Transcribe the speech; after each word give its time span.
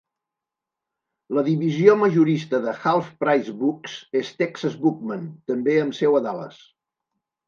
La 1.37 1.41
divisió 1.49 1.95
majorista 2.03 2.59
de 2.63 2.73
Half 2.91 3.11
Price 3.23 3.53
Books 3.59 3.97
és 4.21 4.31
Texas 4.39 4.79
Bookman, 4.87 5.27
també 5.53 5.77
amb 5.83 5.99
seu 5.99 6.17
a 6.21 6.23
Dallas. 6.29 6.57